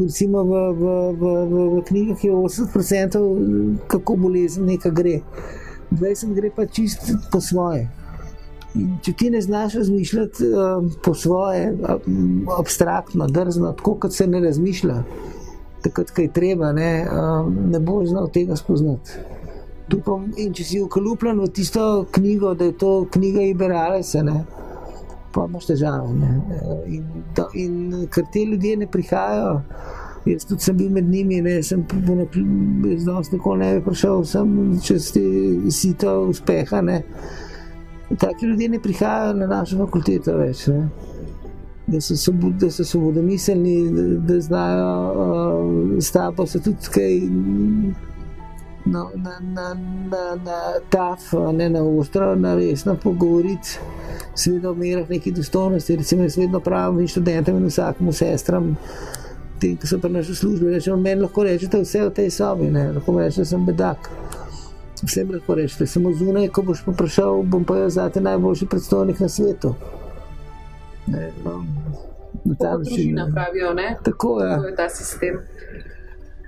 [0.00, 3.20] Recimo v, v, v, v, v knjigah je 80%
[3.92, 5.18] kako bolezen neka gre,
[5.92, 7.90] 20% gre pa čist po svoje.
[9.02, 11.72] Če ti ne znaš razmišljati um, po svoje,
[12.06, 15.02] um, abstraktno, drzno, tako kot se ne razmišlja,
[15.82, 19.18] tako kot je treba, ne, um, ne boš znal tega spoznati.
[19.90, 24.22] Tupam, in če si ukolupljen v tisto knjigo, da je to knjiga Iberalesa,
[25.34, 26.14] pa imaš težave.
[26.14, 26.30] Ne.
[26.86, 29.60] In, to, in ker te ljudje ne prihajajo.
[30.28, 34.56] Jaz tudi sem bil med njimi, ne sem z danes nikoli ne bi prišel, sem
[34.84, 35.22] čez te
[35.74, 36.84] sito uspeha.
[36.86, 37.02] Ne
[38.18, 40.66] taki ljudje ne prihajajo na našo fakulteto več.
[40.66, 40.88] Ne?
[41.90, 47.16] Da so, da so svobodomiselni, da, da znajo uh, stavo se tudi kaj
[48.84, 49.74] na, na, na,
[50.10, 50.58] na, na
[50.90, 53.78] taf, ne na ostro, na resno pogovoriti,
[54.34, 55.96] seveda v merah neki dostojnosti.
[55.96, 58.76] Recimo, jaz vedno pravim in študentom in vsakemu sestram,
[59.60, 62.90] tem, ki so pa naše službe, rečemo, meni lahko rečete vse v tej sobi, ne?
[62.92, 64.10] lahko rečete, da sem bedak.
[65.02, 69.20] Vse lahko rečete, samo zunaj, ko boš pa prišel, bom pa jaz zate najboljši predstavnik
[69.20, 69.74] na svetu.
[71.06, 71.64] Ne, no,
[72.44, 73.16] na ta način.
[73.34, 74.56] Pravijo, tako je.
[74.56, 75.40] To je ta sistem.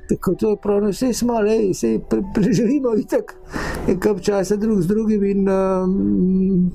[0.09, 3.35] Tako to je prav, vse smo, le, vse pre, preživimo in tako,
[3.89, 5.25] nekaj časa drug z drugim.
[5.25, 6.73] In, um,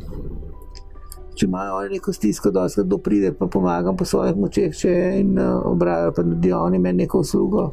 [1.38, 4.94] če imajo oni neko stisko, da se kdo pride, pa pomagam po svojih močeh, če
[5.20, 7.68] in uh, obrajajo, pa tudi oni meni neko uslugo.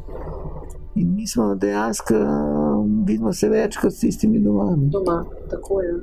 [0.95, 2.19] In mi smo dejansko,
[3.05, 4.89] vidimo se več kot s tistimi domami.
[4.91, 5.93] Doma, tako je.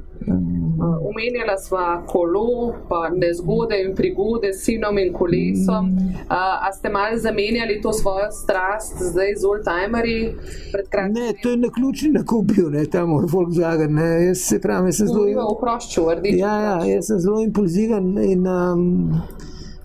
[1.11, 1.63] Umenjala mm.
[1.65, 5.91] sva kolo, pa nezgode in prigode s sinom in kolesom.
[5.93, 6.25] Mm.
[6.29, 10.23] A, a ste malo zamenjali to svojo strast zdaj z oldtimerji?
[11.13, 13.95] Ne, to je na ključni nakubil, ne, tam v Volkswagen.
[13.95, 14.11] Ne.
[14.27, 15.27] Jaz se pravim, jaz sem zelo...
[15.27, 16.39] V prošču, rdič.
[16.41, 18.47] Ja, ja, jaz sem zelo impulziven in...
[18.47, 19.23] Um,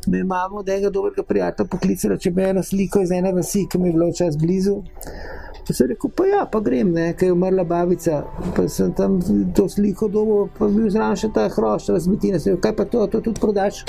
[0.07, 3.79] Me imamo od enega dobrega prijatelja poklicala, če bi eno sliko iz ene vasi, ki
[3.81, 4.77] mi je bilo čas blizu.
[5.67, 8.21] Pa sem rekel, pa ja, pa grem, ker je umrla babica.
[8.55, 9.17] Pa sem tam
[9.55, 12.39] to sliko dobil, pa bil zraven še ta hrošč, razbitina.
[12.39, 13.81] Rekel, kaj pa to, to tudi prodaš?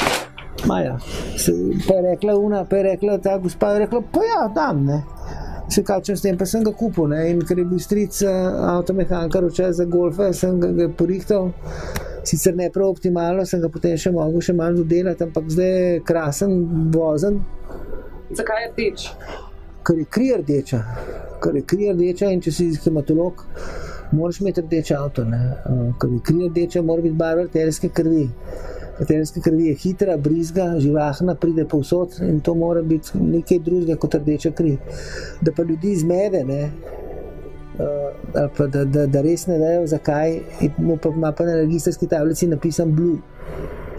[0.67, 0.97] Maja.
[1.39, 1.55] Se,
[1.87, 4.99] pa je rekla una, pa je rekla ta gospa, je rekla, pa ja, dam, ne.
[5.71, 7.23] Se kačem s tem, pa sem ga kupil, ne.
[7.31, 11.53] In ker je bil stric avtomehankar včasih za golfe, sem ga, ga porihtal
[12.29, 16.01] sicer ne prav optimalno, sem ga potem še mogel še malo dodelati, ampak zdaj je
[16.11, 16.59] krasen,
[16.95, 17.41] vozen.
[18.37, 19.07] Zakaj je rdeč?
[19.87, 20.83] Ker je kri rdeča,
[21.43, 23.45] ker je kri rdeča in če si hematolog,
[24.13, 25.25] moraš imeti rdeč avto.
[25.25, 25.41] Ne?
[26.01, 28.27] Ker je kri rdeča, mora biti barva arterijske krvi.
[28.99, 34.19] Arterijske krvi je hitra, brizga, živahna, pride povsod in to mora biti nekaj drugega kot
[34.19, 34.77] rdeča kri.
[35.41, 36.63] Da pa ljudi zmede, ne?
[37.79, 40.39] uh, pa da, da, da res ne vejo, zakaj
[40.79, 43.19] mu pa ima pa na registrski tablici napisan Blue.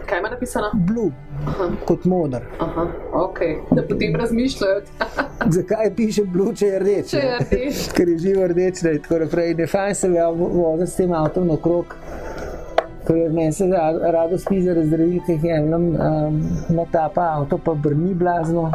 [0.10, 0.70] Kaj ima napisano?
[0.74, 1.12] Blue,
[1.48, 1.70] Aha.
[1.86, 2.42] kot modar.
[2.60, 3.40] Aha, ok,
[3.72, 4.82] da potem razmišljajo.
[5.58, 7.12] zakaj piše Blue, če je rdeč?
[7.12, 7.84] Če je rdeč.
[7.94, 9.54] Ker je živo rdeč, je tako naprej.
[9.54, 11.58] Ne fajn se ga voziti s tem avtom na
[13.10, 13.34] krok.
[13.34, 13.66] Meni se
[14.14, 18.70] rado spi za razdelitev, ki jih jemljem, um, no ta pa avto pa brni blazno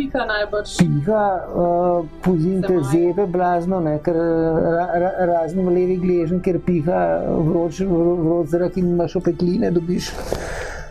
[0.00, 0.76] piha najbrž.
[0.78, 7.00] Piha, uh, pozimte zebe, blazno, ne, ker ra, ra, razno v levi gležen, ker piha
[7.28, 10.12] vroč, vroč zrak in imaš opekline, dobiš.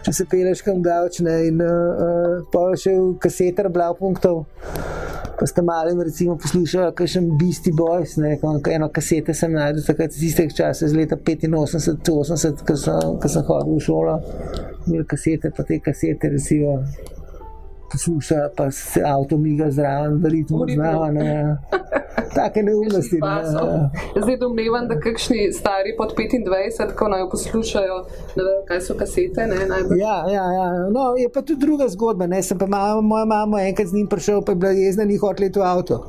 [0.06, 4.45] Če se peleš kam davčne in uh, pa še v kasetar blaupunktov,
[5.39, 8.34] pa ste mali, recimo, poslušali, kaj še Beastie Boys, ne,
[8.75, 13.86] eno kasete sem najdel, takrat iz istih časov, iz leta 85-80, ko sem hodil v
[13.86, 14.17] šolo,
[14.89, 16.82] imel kasete, pa te kasete, recimo
[17.89, 21.10] posluša, pa se avto miga zraven, da ritmo znava.
[22.36, 23.20] take neumnosti.
[23.22, 24.22] Ne.
[24.22, 27.98] Zdaj domnevam, da kakšni stari pod 25, ko naj poslušajo,
[28.36, 29.48] ne vem, kaj so kasete.
[29.48, 29.56] Ne,
[29.98, 30.68] ja, ja, ja.
[30.92, 32.28] No, je pa tudi druga zgodba.
[32.28, 32.44] Ne.
[32.44, 35.48] Sem pa malo, moja mama enkrat z njim prišel, pa je bila jezna, ni hotel
[35.48, 36.04] iti v avto.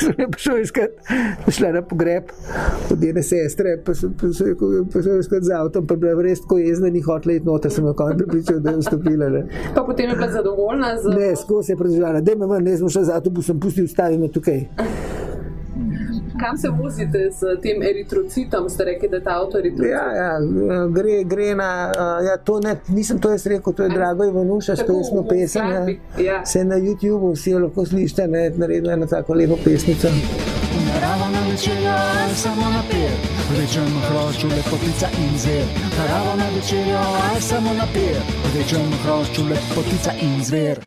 [0.00, 0.90] sem je prišel iskat,
[1.48, 2.24] šla na pogreb
[2.90, 4.14] od njene sestre, pa sem
[4.92, 7.86] prišel iskat z avtom, pa je bila res tako jezna, ni hotel iti noter, sem
[7.86, 9.28] jo konj pripričal, da je vstopila.
[9.28, 9.44] Ne.
[9.74, 11.14] Pa potem je bila zadovoljna z...
[11.18, 14.64] Ne, skozi je predržala, da me ven, ne smo šli z avtobusom, pusti ustavimo tukaj.
[16.40, 19.92] Kam se vozite z tem eritrocitom, ste rekli, da je ta avto eritrocit?
[19.92, 20.38] Ja, ja
[20.88, 21.92] gre, gre na,
[22.24, 25.68] ja, to ne, nisem to jaz rekel, to je Drago Ivanuša, s pesmo pesem.
[25.68, 25.86] Ja.
[26.24, 26.46] Ja.
[26.46, 30.08] Se na YouTubeu vsi lahko slišite, ne, naredila ena tako lepo pesmico.
[30.88, 31.96] Narava na večerjo,
[32.34, 33.28] samo na pet,
[33.60, 35.66] rečemo hrošču, lepotica in zver.
[35.98, 37.02] Narava na večerjo,
[37.40, 40.80] samo na pet, rečemo hrošču, lepotica in zver.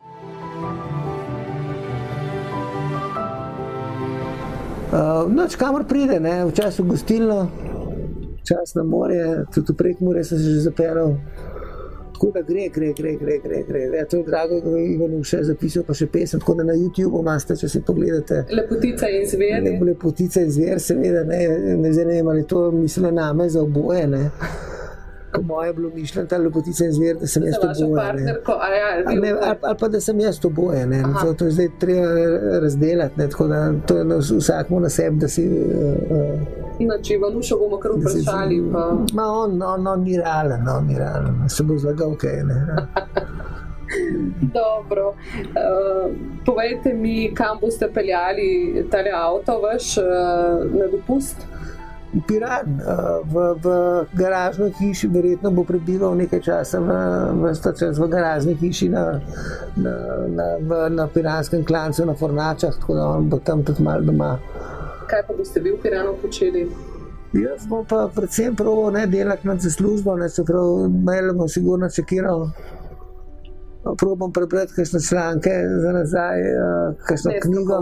[4.94, 6.44] Uh, noč kamor pride, ne?
[6.46, 7.48] včasih v gostilno,
[8.42, 11.16] včasih na morje, tudi prek morja sem se že zapeljal.
[12.14, 13.80] Tako da gre, gre, gre, gre, gre, gre.
[13.98, 16.76] Ja, to je drago, da je Ivan še zapisal, pa še pesem, tako da na
[16.78, 18.44] YouTubu imate, če si pogledate.
[18.54, 19.66] Lepotica in zver.
[19.82, 21.40] Lepotica in zver, seveda, ne,
[21.74, 24.22] ne, ne, ne, ali to misle name za oboje, ne
[25.34, 28.24] po moje bilo mišljeno, ta lepotica je zver, da sem jaz to boje.
[28.24, 28.34] Ja,
[29.06, 30.88] ali, ali pa da sem jaz to boje.
[31.22, 32.06] To, to je zdaj treba
[32.62, 33.20] razdelati.
[33.20, 35.48] Ne, tako da to je na vsakmu na sebi, da si.
[35.48, 38.60] Uh, Če vam še bomo kar vprašali.
[39.14, 42.42] Ma on, on, on ni realen, on ni realen, se bo zlagal kaj.
[42.44, 42.58] Ne,
[44.58, 45.08] Dobro.
[45.08, 46.10] Uh,
[46.46, 50.04] povejte mi, kam boste peljali ta avto, vaš uh,
[50.74, 51.46] na dopust?
[52.28, 52.78] Piran,
[53.24, 53.66] v, v
[54.14, 56.90] garažni hiši, verjetno bo prebival nekaj časa v,
[57.42, 59.04] v, čas, v garažni hiši na,
[59.76, 59.94] na,
[60.28, 64.38] na, v, na Piranskem klancu, na Fornačah, tako da bo tam tudi malo doma.
[65.10, 66.68] Kaj pa boste vi v Piranu počeli?
[67.34, 71.90] Jaz bom pa predvsem proval ne delati nad zaslužbo, ne se pravi, mail bom sigurno
[71.90, 72.48] čekiral.
[73.98, 75.50] Probam prebrati kakšne članke
[75.82, 76.40] za nazaj,
[77.08, 77.80] kakšno knjigo.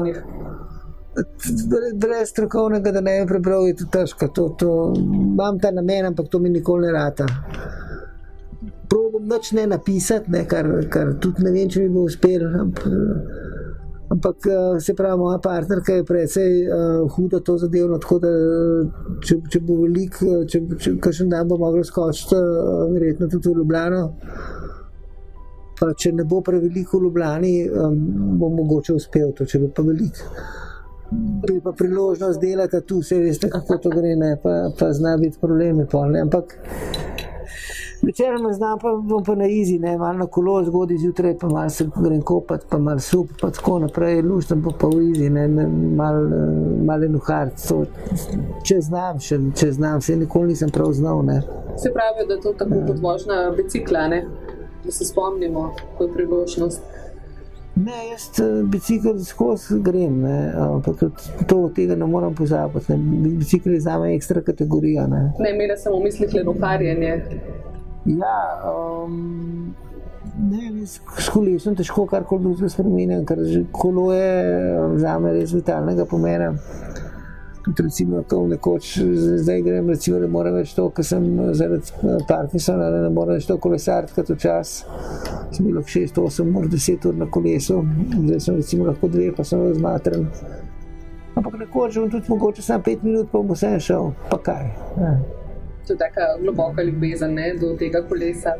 [1.95, 4.29] Brez strokovnega, da ne bi prebral, je to težko.
[4.29, 7.27] To, to, imam ta namen, ampak to mi nikoli ne rata.
[8.89, 12.47] Probam noč ne napisati, ne, kar, kar tudi ne vem, če mi bo uspel.
[14.13, 18.33] Ampak eh, se pravi, moja partnerka je precej uh, huda to zadevno, tako da
[19.25, 23.49] če, če bo velik, eh, če, če kakšen dan bo mogla skočiti, uh, verjetno tudi
[23.49, 24.03] v Ljubljano.
[25.81, 27.97] Pa če ne bo preveliko v Ljubljani, um,
[28.41, 30.29] bo mogoče uspel to, če bo pa veliko
[31.47, 35.39] bi pa priložnost delati tu, vse veste, kako to gre, ne, pa, pa zna biti
[35.41, 35.87] problemi.
[35.91, 36.59] Pol, Ampak
[38.03, 38.89] večeroma znam pa,
[39.27, 42.79] pa na izi, ne, malo na kolo zgodaj zjutraj, pa malo se grem kopati, pa
[42.79, 46.29] malo sup, pa tako naprej, luštam pa, pa v izi, ne, ne, malo
[46.85, 47.51] mal enuhar.
[48.65, 51.25] Če znam, še, če znam, se nikoli nisem prav znal.
[51.27, 51.43] Ne.
[51.77, 54.25] Se pravi, da je to tako kot vožnja bicikla, ne?
[54.85, 56.83] da se spomnimo, ko je priložnost.
[57.75, 60.99] Ne, jaz eh, bicikl skozi grem, ne, ampak
[61.49, 62.97] to od tega ne morem pozabiti.
[63.39, 65.07] Bicikl je za me ekstra kategorija.
[65.07, 67.15] Ne, ne imela sem v mislih le dokarjenje.
[68.05, 68.37] Ja,
[68.69, 69.73] um,
[70.51, 73.41] ne, s kolesom težko karkoli drugega spremeniti, ker
[73.73, 74.29] kolo je
[75.01, 76.53] za me res vitalnega pomena
[77.65, 78.99] tudi recimo, ko nekoč
[79.43, 83.47] zdaj grem, recimo, ne morem več to, ker sem zaradi eh, Parkinsona, ne morem več
[83.49, 84.89] to kolesariti, kot včasih.
[85.53, 87.83] Sem bil 6, 8, morda 10 ur na kolesu,
[88.17, 90.29] zdaj sem recimo lahko dve, pa sem razmatren.
[91.37, 94.69] Ampak nekoč bom tudi mogoče samo 5 minut, pa bom vse šel, pa kaj.
[94.99, 95.17] Ja.
[95.87, 98.55] To je tako globoka ljubezen do tega kolesa.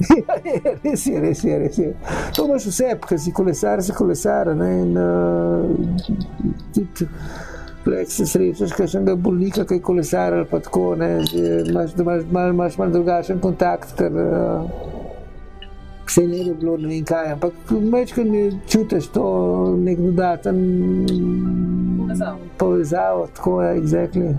[0.00, 0.36] Ja,
[0.84, 1.92] res je, res je, res je.
[2.34, 4.50] To imaš vse, ker si kolesar, si kolesar.
[4.58, 5.70] Ne, in, uh,
[6.74, 7.06] tudi,
[7.84, 11.18] Plek se srečaš, enega bolnika, kaj kolesar ali pa tako, ne,
[11.68, 14.70] imaš, da imaš malo, imaš malo drugačen kontakt, ker uh,
[16.06, 17.52] vse ne bi bilo, ne vem kaj, ampak
[17.92, 19.26] večkrat mi čutiš to
[19.76, 20.58] nek dodaten
[22.58, 24.34] povezavo, tako je, exactly.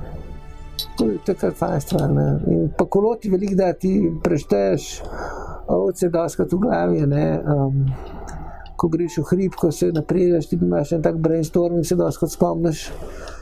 [0.98, 2.10] To je kar fajn stvar.
[2.12, 2.40] Ne.
[2.48, 5.02] In pa koloti velik, da ti prešteješ
[5.68, 7.42] ovce doskrat v glavi, ne.
[7.44, 7.86] Um,
[8.76, 12.32] ko greš v hrib, ko se napreduješ, ti imaš en tak brainstorm in se doskrat
[12.32, 12.90] spomniš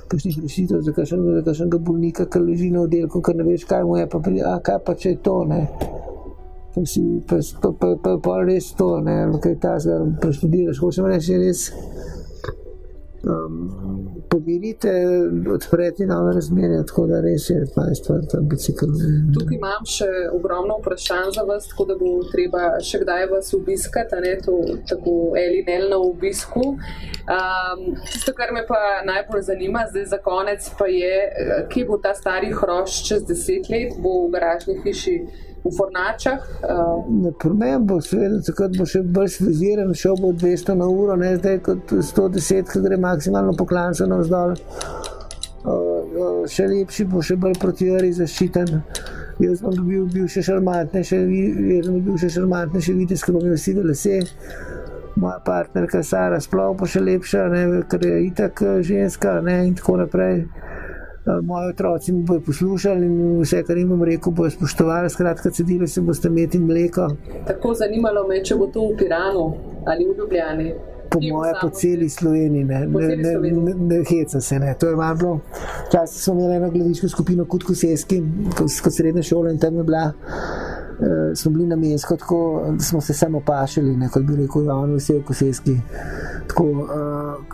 [0.07, 4.07] kakšnih rešitev za kakšnega bolnika, ki leži na oddelku, ker ne veš, kaj mu je,
[4.09, 5.61] pa pri, a kaj pa če je to, ne.
[6.73, 10.81] Pa si pa, pa, pa, pa, pa res to, ne, kaj ta zdaj preštudiraš.
[10.81, 11.67] Hočem reči, res
[13.23, 14.91] um, pomirite,
[15.53, 18.91] odpreti nove razmere, tako da res je fajn stvar ta bicikl.
[19.35, 24.21] Tukaj imam še ogromno vprašanj za vas, tako da bo treba še kdaj vas obiskati,
[24.25, 24.57] ne to
[24.89, 26.65] tako ali ne na obisku.
[27.23, 31.15] Um, tisto, kar me pa najbolj zanima, zdaj za konec, pa je,
[31.71, 35.17] kje bo ta stari hrošč čez deset let, bo v garažni hiši
[35.63, 36.39] v Fornačah.
[36.63, 37.31] Uh.
[37.39, 41.59] Problem bo, seveda, takrat bo še bolj sviziran, šel bo 200 na uro, ne zdaj
[41.65, 44.59] kot 110, ki gre maksimalno poklansano vzdolj.
[45.63, 48.83] Uh, še lepši bo, še bolj proti jari zaščiten.
[49.41, 51.19] Jaz sem bil, bil še šarmantnejši,
[51.71, 54.19] jaz sem bil še šarmantnejši, videti, ker bom imel vsi lase.
[55.13, 59.99] Moja partnerka Sara sploh bo še lepša, ne, ker je itak ženska ne, in tako
[60.01, 60.41] naprej.
[60.41, 60.82] Eh,
[61.25, 65.09] moji otroci mi bodo poslušali in vse, kar jim bom rekel, bodo spoštovali.
[65.09, 67.07] Skratka, cedili se boste imeti mleko.
[67.47, 69.53] Tako zanimalo me, če bo to v Piranu
[69.85, 70.73] ali v Ljubljani.
[71.13, 74.59] Po mojem, po celi Sloveniji, ne, ne, ne, ne, ne heca se.
[74.59, 74.73] Ne.
[74.79, 75.39] To je malo.
[75.87, 78.23] Včasih smo imeli eno gledališko skupino Kutkoseski,
[78.57, 80.07] kot srednja šola in tam je bila
[80.99, 84.95] uh, smo bili na mestu, tako smo se samo pašili, ne, kot bi rekel, javno
[84.95, 85.77] vse v Koseski.
[86.47, 86.89] Tako, uh,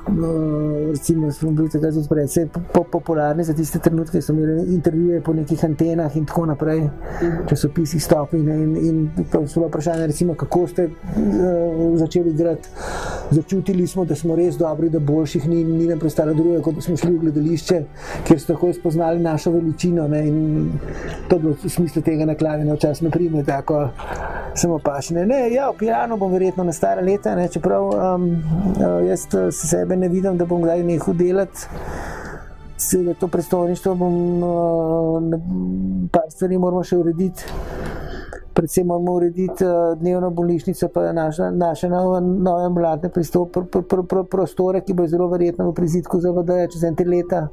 [0.09, 4.73] uh, recimo, smo bili takrat tudi precej po, po, popularni za tiste trenutke, smo imeli
[4.73, 6.89] intervjuje po nekih antenah in tako naprej,
[7.49, 8.39] časopisi stopni.
[8.39, 12.69] In, in to so vprašanje, recimo, kako ste uh, začeli igrati.
[13.31, 16.81] Začutili smo, da smo res dobri, da boljših ni, ni nam prestalo druge, kot da
[16.81, 17.81] smo šli v gledališče,
[18.27, 20.07] kjer so tako spoznali našo veličino.
[20.07, 20.71] Ne, in
[21.29, 23.87] to je bilo v smislu tega nakladanja, včasih ne prime tako
[24.55, 25.25] samo pašne.
[25.29, 29.53] Ne, ja, v Piranu bom verjetno na stare leta, ne, čeprav um, uh, jaz uh,
[29.53, 31.69] sebe ne vidim, da bom kdaj nehal delati.
[32.79, 37.45] Seveda to predstavništvo bom, uh, par stvari moramo še urediti
[38.59, 43.83] predvsem moramo urediti uh, dnevno bolnišnico, pa naše, naše nove, nove mladne pristop, pr, pr,
[43.87, 47.45] pr, pr, prostore, ki bo zelo verjetno v prizitku za VD čez en tri leta.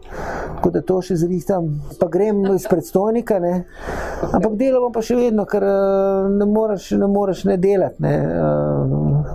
[0.57, 1.69] Tako da to še zrihtam.
[2.01, 3.55] Pa grem iz predstojnika, ne.
[4.33, 8.03] ampak delo bom pa še vedno, ker uh, ne moreš ne, moreš ne delati.
[8.03, 8.17] Ne.
[8.43, 9.35] Uh,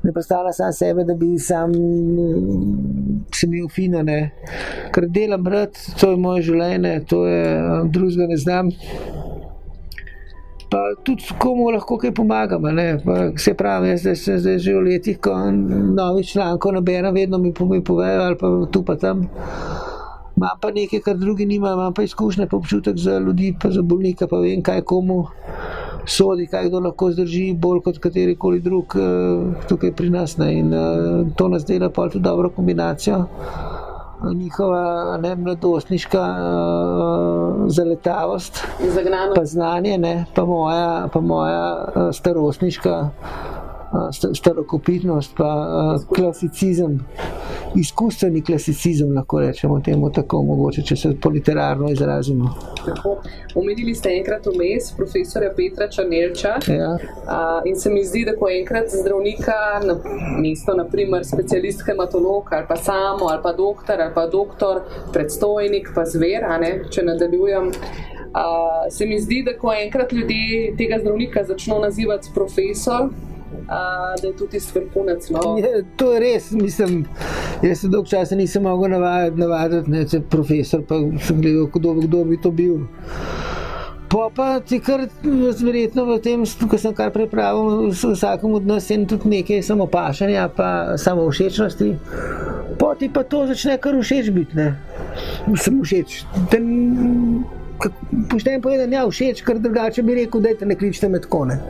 [0.00, 1.74] Ne predstavljam sam sebe, da bi sam
[3.36, 4.30] se imel fino, ne.
[4.96, 7.42] ker delam rad, to je moje življenje, to je
[7.92, 8.72] drugega ne znam
[10.70, 12.68] pa tudi komu lahko kaj pomagamo.
[13.36, 15.34] Se pravi, jaz sem zdaj že v letih, ko
[15.96, 19.28] novi članko naberem, vedno mi povejo ali pa tu pa tam.
[20.36, 23.82] Imam pa nekaj, kar drugi nimajo, imam pa izkušnje, pa občutek za ljudi, pa za
[23.82, 25.26] bolnika, pa vem, kaj komu
[26.06, 30.38] sodi, kaj kdo lahko zdrži, bolj kot katerikoli drug uh, tukaj pri nas.
[30.38, 30.54] Ne.
[30.58, 33.24] In uh, to nas dela pa tudi dobro kombinacijo
[34.34, 38.64] njihova ne, mladostniška uh, zaletavost,
[39.34, 43.08] pa znanje, ne, pa moja, pa moja uh, starostniška
[44.34, 47.00] starokopitnost, pa klasicizem,
[47.76, 52.54] izkustveni klasicizem, lahko rečemo temu tako, mogoče, če se po literarno izrazimo.
[53.54, 56.90] Omenili ste enkrat vmes profesora Petra Črnelča ja.
[57.66, 59.96] in se mi zdi, da ko enkrat zdravnika na
[60.42, 64.80] mesto, naprimer specialist hematolog ali pa samo ali pa doktor ali pa doktor,
[65.12, 67.72] predstojnik pa zver, ne, če nadaljujem.
[68.30, 73.08] Uh, se mi zdi, da ko enkrat ljudje tega zdravnika začnejo nazivati profesor,
[73.68, 75.30] da je tudi vrhunec.
[75.30, 75.56] No?
[75.58, 77.04] Je, to je res, mislim.
[77.62, 81.94] Jaz se dolgo časa nisem mogel navaditi, navaditi ne, če profesor, pa sem gledal, kdo,
[82.00, 82.80] kdo bi to bil.
[84.10, 85.04] Pa, pa ti kar
[85.62, 90.98] verjetno v tem, ko sem kar pripravil, vsakemu od nas je tudi nekaj samopašanja, pa
[90.98, 91.92] samo všečnosti.
[92.80, 94.74] Pa ti pa to začne kar všeč biti, ne.
[95.54, 96.24] Sem všeč.
[98.30, 101.60] Poštejem povedati, ja, všeč, ker drugače bi rekel, da te ne kličete med kone.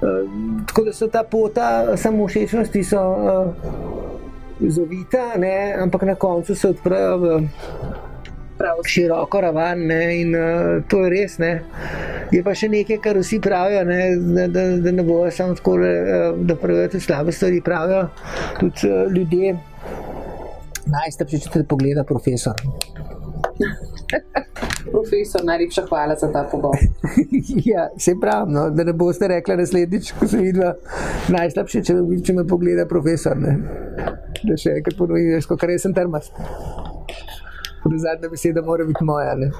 [0.00, 0.30] Uh,
[0.66, 3.52] tako da so ta pota samo všečnosti so uh,
[4.68, 5.74] zovita, ne?
[5.82, 7.48] ampak na koncu se odprejo v
[8.84, 11.38] široko raven in uh, to je res.
[11.38, 11.62] Ne?
[12.32, 14.00] Je pa še nekaj, kar vsi pravijo, ne?
[14.16, 15.76] Da, da, da ne bojo samo tako,
[16.48, 17.60] da pravijo slabe stvari.
[17.60, 18.08] Pravijo
[18.60, 19.56] tudi uh, ljudje,
[20.86, 22.56] najslabše, če te pogleda profesor.
[24.90, 26.78] Profesor, najlepša hvala za ta pogovor.
[27.72, 30.60] ja, se pravi, no, da ne boste rekli naslednjič, ko se vidi
[31.28, 33.38] najslabše, če, če me pogleda profesor.
[33.38, 33.56] Ne.
[34.42, 36.32] Da še enkrat ponovim, kar jaz sem termas.
[37.80, 39.34] Zadnja beseda mora biti moja.
[39.38, 39.50] Ne.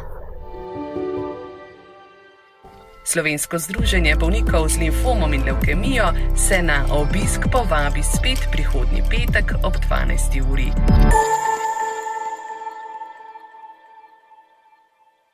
[3.10, 9.74] Slovensko združenje bolnikov z limfomom in leukemijo se na obisk povabi spet prihodnji petek ob
[9.88, 10.52] 12.
[10.52, 10.70] uri.